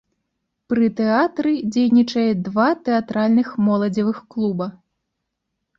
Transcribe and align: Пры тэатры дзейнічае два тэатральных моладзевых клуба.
Пры 0.71 0.87
тэатры 0.99 1.51
дзейнічае 1.75 2.25
два 2.49 2.67
тэатральных 2.89 3.47
моладзевых 3.69 4.17
клуба. 4.35 4.65